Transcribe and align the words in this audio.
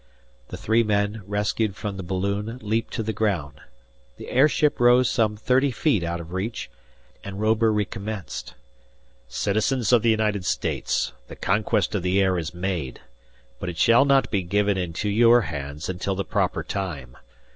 The 0.47 0.57
three 0.57 0.81
men 0.81 1.21
rescued 1.27 1.75
from 1.75 1.95
the 1.95 2.01
balloon 2.01 2.57
leaped 2.63 2.91
to 2.93 3.03
the 3.03 3.13
ground. 3.13 3.61
The 4.17 4.31
airship 4.31 4.79
rose 4.79 5.07
some 5.07 5.37
thirty 5.37 5.69
feet 5.69 6.01
out 6.03 6.19
of 6.19 6.33
reach, 6.33 6.71
and 7.23 7.39
Robur 7.39 7.71
recommenced: 7.71 8.55
"Citizens 9.27 9.93
of 9.93 10.01
the 10.01 10.09
United 10.09 10.43
States, 10.43 11.13
the 11.27 11.35
conquest 11.35 11.93
of 11.93 12.01
the 12.01 12.19
air 12.19 12.39
is 12.39 12.51
made; 12.51 12.99
but 13.59 13.69
it 13.69 13.77
shall 13.77 14.03
not 14.05 14.31
be 14.31 14.41
given 14.41 14.75
into 14.75 15.07
your 15.07 15.41
hands 15.41 15.87
until 15.87 16.15
the 16.15 16.25
proper 16.25 16.63
time. 16.63 17.15